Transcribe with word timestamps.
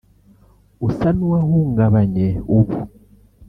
usa 0.87 1.07
n’uwahungabanye 1.15 2.27
ubu 2.57 2.77